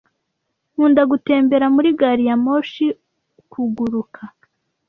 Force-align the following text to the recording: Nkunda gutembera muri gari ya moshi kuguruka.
Nkunda 0.73 1.01
gutembera 1.11 1.65
muri 1.75 1.89
gari 1.99 2.23
ya 2.29 2.35
moshi 2.43 2.85
kuguruka. 3.51 4.21